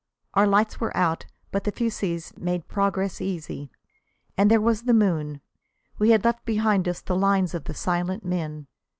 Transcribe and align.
Our 0.33 0.47
lamps 0.47 0.79
were 0.79 0.97
out, 0.97 1.27
but 1.51 1.63
the 1.63 1.71
fusées 1.71 2.35
made 2.35 2.67
progress 2.67 3.21
easy. 3.21 3.69
And 4.35 4.49
there 4.49 4.59
was 4.59 4.81
the 4.85 4.95
moon. 4.95 5.41
We 5.99 6.09
had 6.09 6.23
left 6.25 6.43
behind 6.43 6.87
us 6.87 7.01
the 7.01 7.15
lines 7.15 7.53
of 7.53 7.65
the 7.65 7.75
silent 7.75 8.25
men. 8.25 8.65